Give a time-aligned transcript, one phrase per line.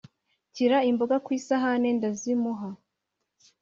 [0.49, 2.69] Nshyira imboga kw’isahane ndazimuha